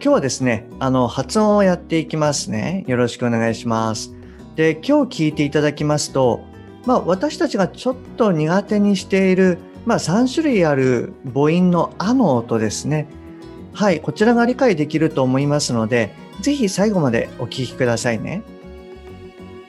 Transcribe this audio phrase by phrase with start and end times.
[0.00, 2.84] 今日はですね、あの、発音をやっていきますね。
[2.86, 4.14] よろしくお願いします。
[4.54, 6.44] で、今日聞いていただきますと、
[6.86, 13.08] まあ、私たちがちょっと苦手にしている、まあ、3種類ある母音のあの音ですね。
[13.72, 18.44] はい、こちらが理解できると思いますので、ぜひ最後までお聞きくださいね。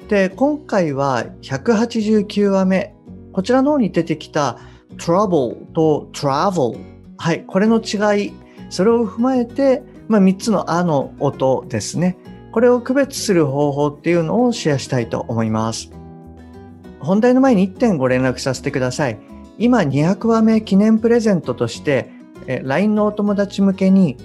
[0.09, 2.93] で、今回は189話目。
[3.33, 4.59] こちらの方に出てきた
[4.97, 6.77] trouble と travel。
[7.17, 8.33] はい、これの違い、
[8.69, 12.17] それを踏まえて、まあ、3つのあの音ですね。
[12.52, 15.91] これを区別する方法っていうのをシェアしたいと思います。
[16.99, 19.19] 本題の前に1点ご連絡させてください。
[19.57, 22.09] 今200話目記念プレゼントとして、
[22.63, 24.17] LINE のお友達向けに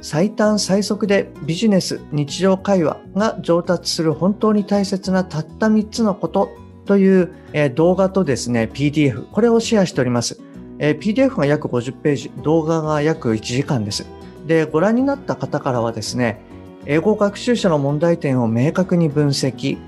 [0.00, 6.56] 最短最速でビジネス日常会話が上達する本当に大切なたった3つのこと
[6.86, 7.32] という
[7.74, 10.40] 動画とですね PDF これをシェアしております
[10.78, 14.06] PDF が約50ページ動画が約1時間です
[14.46, 16.40] で、ご覧になった方からはですね、
[16.86, 19.78] 英語学習者の問題点を明確に分析、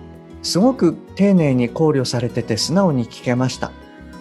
[0.43, 3.73] すごく丁寧に考慮されてて素直に聞けました。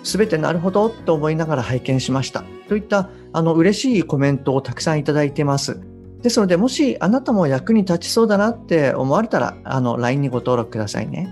[0.04, 2.44] すべてなるほどと思いながら拝見しました。
[2.68, 5.80] といったあの嬉しいコメントをたくさんいただいてます。
[6.22, 11.30] ですので、もしあなたも役に立ちそうだなって思われたら、あの LINE にご登録くださいね。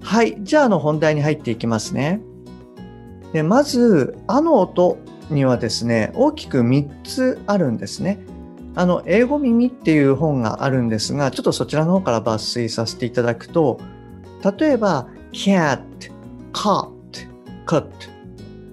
[0.00, 0.36] はい。
[0.40, 2.22] じゃあ、あの本題に入っていきますね。
[3.32, 4.96] でまず、あの音
[5.30, 8.18] にはですね、大きく3つあるんですね。
[8.74, 13.80] あの、英語耳っていう本があるんですが、ちょっとそちらの方から抜粋させていただくと、
[14.58, 15.80] 例えば、cat,
[16.52, 16.90] cut,
[17.66, 17.88] cut。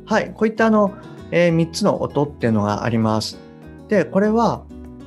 [0.05, 0.93] はい、こういったあの、
[1.31, 3.39] えー、3つの音っていうのがあります。
[3.89, 4.63] で、これは、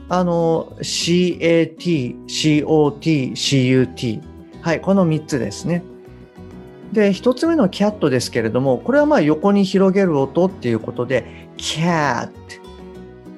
[0.09, 4.21] あの、CAT、COT、CUT。
[4.63, 5.85] はい、この3つですね。
[6.93, 12.31] で、1つ目の cat ですけれども、これはまあ横に広げる音っていうことで、cat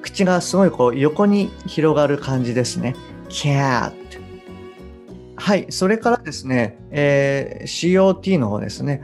[0.01, 2.95] 口がすごいこう横に広がる感じですね。
[3.29, 3.93] cat
[5.35, 9.03] はいそれからですね、えー、COT の方ですね。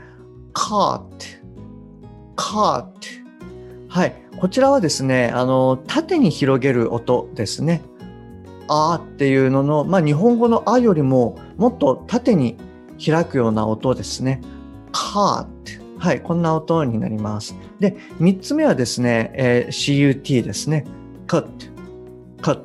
[0.52, 1.02] cut
[2.36, 2.86] cut
[3.88, 7.82] はいこちらはですねあの縦に広げる音ですね。
[8.70, 12.58] あっていうのの、まあ、日本語のあよりももっと縦に
[13.04, 14.40] 開くような音ですね
[14.92, 15.46] cut
[15.98, 17.56] はい、こんな音になります。
[17.80, 20.84] で、3つ目はですね、えー、CUT ですね。
[21.26, 21.48] cut,
[22.40, 22.62] cut。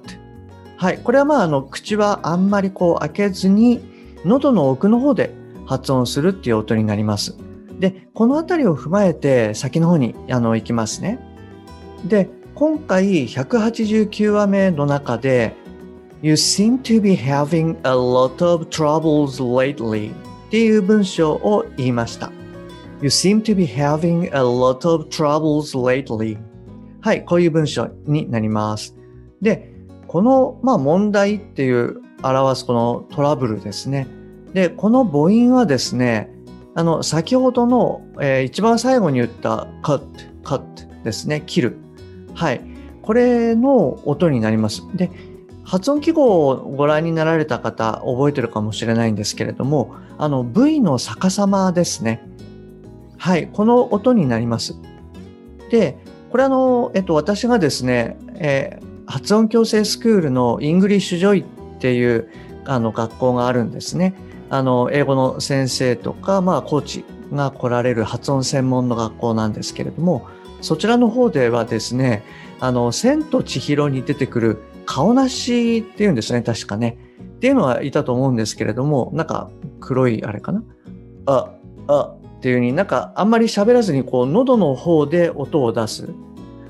[0.77, 3.81] はい、これはまあ、あの、口はあんまりこう開けずに、
[4.23, 5.33] 喉の奥の方で
[5.65, 7.35] 発音するっていう音になります。
[7.79, 11.19] で、このあたりを踏まえて先の方にあの行きますね。
[12.05, 15.55] で、今回189話目の中で
[16.23, 20.11] You seem to be having a lot of troubles lately
[20.47, 22.31] っていう文章を言いました。
[23.01, 26.37] You seem to be having a lot of troubles lately.
[27.01, 28.95] はい、こういう文章になります。
[29.41, 29.75] で、
[30.07, 34.07] この、まあ、問題っていう表すこのトラブルですね。
[34.53, 36.29] で、この母音はですね、
[36.73, 40.01] あの、先ほどの、えー、一番最後に言った cut,
[40.41, 41.77] cut ですね、切る。
[42.33, 42.61] はい。
[43.01, 44.83] これの音になります。
[44.95, 45.11] で、
[45.73, 52.23] 発音記号をご覧になられた方、覚えてるかもしれないんですけれども、あの、V の逆さまですね。
[53.17, 54.75] はい、この音になります。
[55.71, 55.97] で、
[56.29, 61.43] これあの、えっと、私がですね、えー、発音矯正スクールの English Joy っ
[61.79, 62.29] ていう
[62.65, 64.13] あの学校があるんですね。
[64.51, 70.27] あの、英語の先生とか、まあ、コーチが来られる発音専門の学校なんですけれども、
[70.61, 72.23] そちらの方ではですね、
[72.59, 76.99] あの、千と千尋に出てくる顔なしっていうんですね、確かね。
[77.37, 79.49] っていうのはいたと思うんですけれども、なんか
[79.79, 80.63] 黒いあれかな？
[81.25, 81.49] あ、
[81.87, 86.09] あ、っていう風になんかあんまり喋らずにこう喉の方で音を出す。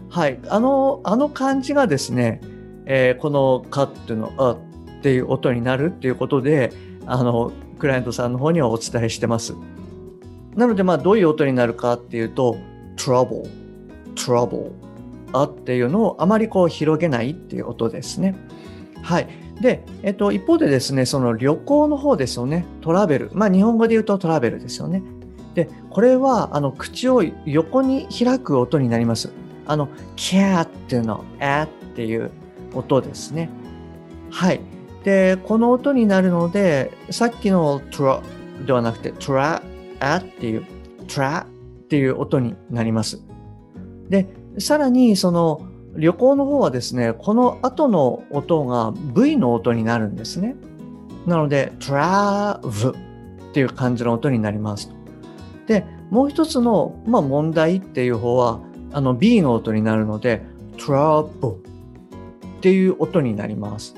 [0.09, 0.39] はい。
[0.47, 2.39] あの、あの感じがですね、
[2.85, 4.57] えー、このカットのあっ
[5.01, 6.71] ていう音になるっていうことで、
[7.05, 9.53] あの、クライアントさんの方にはお伝えしてます。
[10.55, 12.55] なので、まあ、どういう音になるかっていうと、
[12.95, 13.49] trouble,
[14.15, 14.71] trouble,
[15.33, 18.35] あっていうのをあまりこう広げないっていう音ですね。
[19.01, 19.27] はい。
[19.61, 22.65] で、えっと、一方でですね、その旅行の方ですよね。
[22.81, 23.29] トラベル。
[23.33, 25.03] まあ、日本語で言うとトラベルですよね。
[25.55, 29.31] で、これは、あの、口を横に開く音になります。
[29.65, 32.31] あの、キャーっていうの、あっていう
[32.73, 33.49] 音ですね。
[34.31, 34.61] はい。
[35.03, 38.21] で、この音になるので、さっきの tr
[38.65, 40.65] ではなくて tra っていう
[41.07, 41.47] tra っ
[41.87, 43.21] ていう音になります。
[44.09, 44.27] で、
[44.57, 50.55] さらにその旅行の方はですね、この後の音が V の音になるんですね。
[51.25, 52.95] なので、trav っ
[53.53, 54.91] ていう感じの音になります。
[55.67, 58.61] で、もう一つの、まあ、問題っていう方は、
[58.91, 60.41] あの B の音になるので、
[60.77, 61.57] trav っ
[62.61, 63.95] ていう音になります。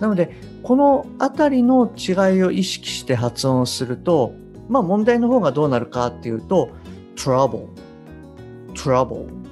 [0.00, 4.34] なので、このあたりの違いを意識して発音すると、
[4.68, 6.70] まあ問題の方がどうなるかっていうと、
[7.16, 7.68] trouble,
[8.74, 9.47] trouble。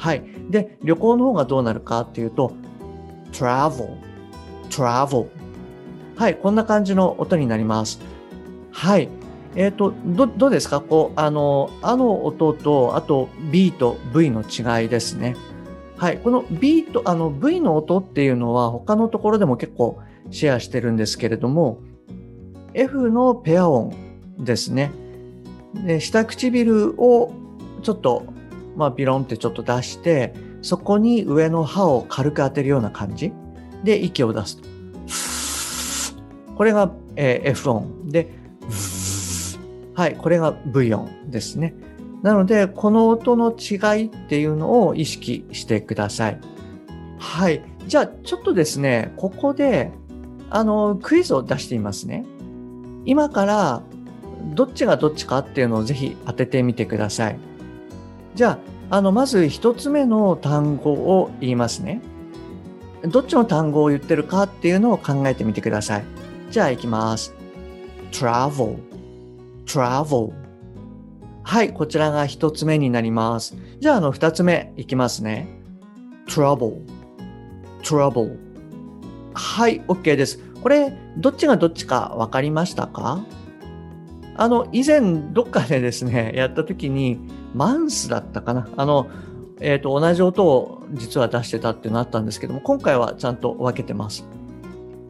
[0.00, 0.22] はい。
[0.48, 2.52] で、旅行の方がどうなるかっていうと、
[3.32, 3.98] travel,
[4.70, 5.26] travel。
[6.16, 6.36] はい。
[6.36, 8.00] こんな感じの音になります。
[8.72, 9.10] はい。
[9.56, 10.80] えっ、ー、と、ど、どうですか？
[10.80, 15.36] こう、あの、あの音と、あと B と V の違いですね。
[15.98, 16.18] はい。
[16.18, 19.98] この B と、あの V の音っていうのは他のところでも結構
[20.30, 21.78] シェアしてるんですけれども、
[22.72, 23.92] F のペア音
[24.38, 24.92] ですね。
[25.74, 27.32] で、下唇を
[27.82, 28.24] ちょっと、
[28.80, 30.32] まあ、ビロンってちょっと出して、
[30.62, 33.30] そこに上の歯を軽く当てるような感じ
[33.84, 36.54] で息を出すと。
[36.56, 38.32] これが、え、F 音で、
[39.94, 41.74] はい、これが V 音ですね。
[42.22, 46.40] なので、この音の違いっていうのを意識してください。
[47.18, 47.62] はい。
[47.86, 49.92] じゃあ、ちょっとですね、ここで、
[50.48, 52.24] あの、クイズを出してみますね。
[53.04, 53.82] 今から、
[54.54, 57.49] どっちがどっちかっていうのをぜひ当ててみてください。
[58.40, 58.58] じゃ
[58.88, 62.00] あ、あの、まず一つ目の単語を言いますね。
[63.02, 66.04] どっちの単語を言ってるかっていうのを考えてみてください。
[66.50, 67.34] じゃあ、行きます。
[68.12, 68.78] travel,
[69.66, 70.32] travel
[71.42, 73.58] はい、こちらが一つ目になります。
[73.78, 75.46] じゃあ、あの、二つ目いきますね。
[76.26, 76.78] trouble,
[77.82, 78.38] trouble
[79.34, 80.42] はい、OK です。
[80.62, 83.22] これ、どっちがどっちか分かりましたか？
[84.34, 85.02] あの、以前
[85.34, 88.68] どっかでですね、やった時に、マンスだったかな。
[88.76, 89.08] あの、
[89.60, 94.26] えっ、ー、と、同じ音を実は出してたっていうのあったんですけども、今回はちゃんと分けてます。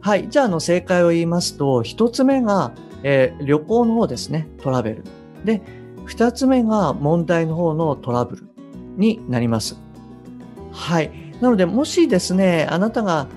[0.01, 0.29] はい。
[0.29, 2.73] じゃあ、あの、正解を言いますと、一つ目が、
[3.03, 4.47] えー、旅行の方ですね。
[4.61, 5.03] トラベル。
[5.45, 5.61] で、
[6.05, 8.49] 二つ目が問題の方のトラブル
[8.97, 9.79] になります。
[10.71, 11.11] はい。
[11.39, 13.27] なので、もしですね、あなたが、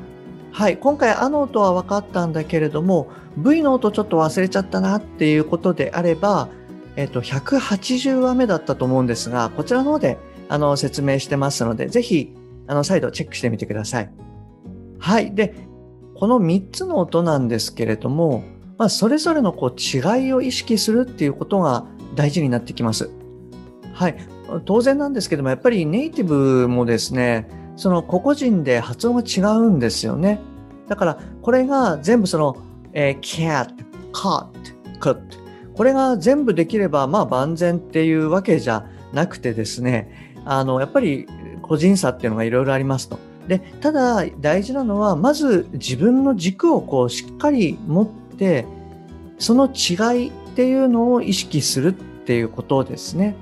[0.53, 6.49] はい、今回あの音は分かったんだけれども、V の音ちょっと忘れちゃったなっていうことであれば、
[6.97, 10.19] えっと、180話目だったと思うんですが、こちらの方で、
[10.49, 12.35] あの、説明してますので、ぜひ、
[12.67, 14.11] あの、再度チェックしてみてください。
[14.99, 15.35] はい。
[15.35, 15.55] で、
[16.15, 18.45] この3つの音なんですけれども、
[18.79, 23.11] まあ、それぞれのこう違いを意識するっていうことが大事になってきます。
[23.93, 24.17] はい。
[24.65, 30.41] 当然なんですけども、やっぱりネイティブもですね、その個々人で発音が違うんですよね。
[30.89, 32.57] だから、これが全部その、
[32.93, 33.71] えー、cat,
[34.13, 34.47] cut,
[35.01, 35.44] cut。
[35.77, 41.27] これが全部できれば、まあ万全っていうわけじゃなくてですね、あの、やっぱり
[41.63, 43.19] 個人差っていうのがいろいろありますと。
[43.49, 48.67] で、ただ大事なのは、まず自分の軸をこうしっかり持って、
[49.39, 53.37] その違いっていうのを意識するっていうことですね。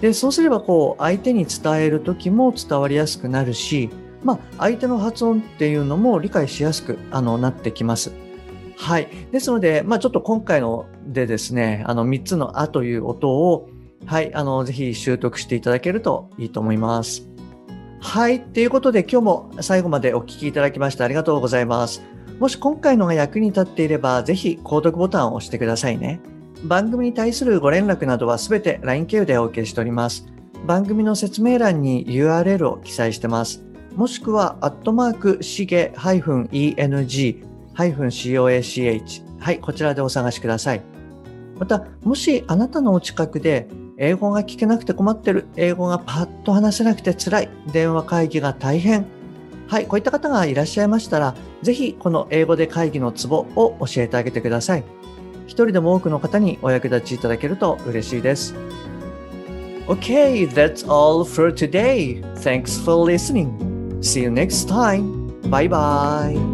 [0.00, 3.90] で、そうすればこう相手に伝える時も伝わりやすくなるし、
[4.22, 8.12] まあ相手の発音っていうのも理解しやすくあのなってきます。
[8.76, 9.08] はい。
[9.30, 13.68] ですので、まあちょっと今回のでですね、あの3つのあという音を、
[14.06, 17.28] はい、あの、ぜひ習得していただけるといいと思います。
[18.00, 18.40] はい。
[18.40, 22.02] ということで今日も最後までお聴きいただきましてありがとうございます。
[22.38, 26.20] もし今回のが役に立っていれば、ぜひ購読ボタンを押してくださいね。
[26.64, 30.26] 番組に対するご連絡などはすべて LINE 経由でお受けしております。
[30.66, 33.64] 番組の説明欄に URL を記載してます。
[33.94, 37.44] もしくは、アットマーク、しげ -eng-coach。
[39.38, 40.93] はい、こちらでお探しください。
[41.58, 49.06] また、もしあなたのお近くで、英語が聞けなくて困ってる、英語がパッと話せなくて辛い、電話会議が大変。
[49.66, 54.84] はい、こういった方がいらっしゃいましたら、ぜひこの英語で会議のツボを教えてあげてください。
[55.46, 58.54] 一人でも多くの方にお役立ちいただけると嬉しいです。
[59.86, 62.22] Okay, that's all for today.
[62.36, 64.00] Thanks for listening.
[64.00, 65.24] See you next time.
[65.50, 66.53] Bye bye.